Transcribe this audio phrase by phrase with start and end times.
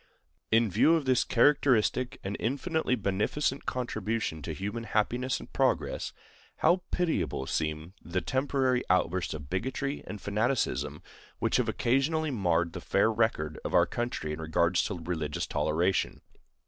[0.49, 6.11] In view of this characteristic and infinitely beneficent contribution to human happiness and progress,
[6.57, 11.03] how pitiable seem the temporary outbursts of bigotry and fanaticism
[11.37, 16.21] which have occasionally marred the fair record of our country in regard to religious toleration!